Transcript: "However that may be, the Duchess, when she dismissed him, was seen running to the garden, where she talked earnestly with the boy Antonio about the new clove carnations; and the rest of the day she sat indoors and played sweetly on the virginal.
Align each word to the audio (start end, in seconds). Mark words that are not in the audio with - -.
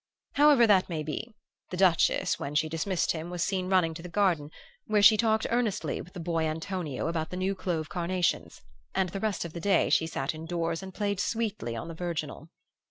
"However 0.33 0.65
that 0.65 0.89
may 0.89 1.03
be, 1.03 1.35
the 1.69 1.77
Duchess, 1.77 2.39
when 2.39 2.55
she 2.55 2.67
dismissed 2.67 3.11
him, 3.11 3.29
was 3.29 3.43
seen 3.43 3.69
running 3.69 3.93
to 3.93 4.01
the 4.01 4.09
garden, 4.09 4.49
where 4.87 5.03
she 5.03 5.15
talked 5.15 5.45
earnestly 5.51 6.01
with 6.01 6.13
the 6.13 6.19
boy 6.19 6.45
Antonio 6.47 7.05
about 7.07 7.29
the 7.29 7.37
new 7.37 7.53
clove 7.53 7.87
carnations; 7.87 8.61
and 8.95 9.09
the 9.09 9.19
rest 9.19 9.45
of 9.45 9.53
the 9.53 9.59
day 9.61 9.91
she 9.91 10.07
sat 10.07 10.33
indoors 10.33 10.81
and 10.81 10.95
played 10.95 11.19
sweetly 11.19 11.75
on 11.75 11.87
the 11.87 11.93
virginal. 11.93 12.49